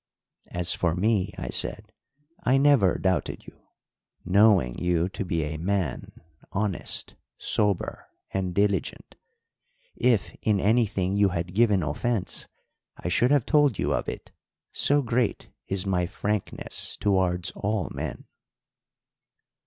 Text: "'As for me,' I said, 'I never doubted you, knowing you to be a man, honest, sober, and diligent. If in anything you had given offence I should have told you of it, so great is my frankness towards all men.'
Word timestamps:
"'As 0.47 0.73
for 0.73 0.95
me,' 0.95 1.31
I 1.37 1.49
said, 1.49 1.91
'I 2.43 2.57
never 2.57 2.97
doubted 2.97 3.45
you, 3.45 3.61
knowing 4.25 4.79
you 4.79 5.07
to 5.09 5.23
be 5.23 5.43
a 5.43 5.57
man, 5.57 6.11
honest, 6.51 7.13
sober, 7.37 8.07
and 8.31 8.55
diligent. 8.55 9.15
If 9.95 10.35
in 10.41 10.59
anything 10.59 11.15
you 11.17 11.29
had 11.29 11.53
given 11.53 11.83
offence 11.83 12.47
I 12.97 13.09
should 13.09 13.29
have 13.29 13.45
told 13.45 13.77
you 13.77 13.93
of 13.93 14.09
it, 14.09 14.31
so 14.71 15.03
great 15.03 15.49
is 15.67 15.85
my 15.85 16.07
frankness 16.07 16.97
towards 16.97 17.51
all 17.51 17.87
men.' 17.93 18.25